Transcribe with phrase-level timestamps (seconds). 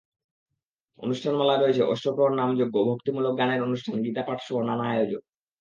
[0.99, 5.21] অনুষ্ঠানমালায় রয়েছে অষ্টপ্রহর নামযজ্ঞ, ভক্তিমূলক গানের অনুষ্ঠান, গীতা পাঠসহ নানা আয়োজন।